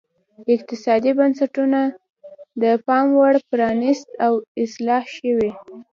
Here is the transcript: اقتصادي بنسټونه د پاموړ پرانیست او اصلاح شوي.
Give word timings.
اقتصادي 0.55 1.11
بنسټونه 1.19 1.79
د 2.61 2.63
پاموړ 2.87 3.33
پرانیست 3.49 4.09
او 4.25 4.33
اصلاح 4.63 5.03
شوي. 5.17 5.51